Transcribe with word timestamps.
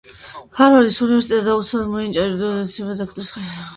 ჰარვარდის 0.59 0.95
უნივერსიტეტმა 1.07 1.45
დაუცველად 1.49 1.91
მიანიჭა 1.91 2.25
იურიდიულ 2.25 2.57
მეცნიერებათა 2.57 3.03
დოქტორის 3.05 3.31
ხარისხი. 3.37 3.67